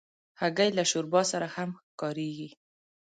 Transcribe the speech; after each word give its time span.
هګۍ 0.41 0.69
له 0.77 0.83
شوربا 0.89 1.21
سره 1.31 1.47
هم 1.55 1.69
کارېږي. 1.99 2.49